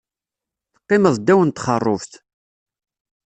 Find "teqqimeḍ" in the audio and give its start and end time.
0.73-1.15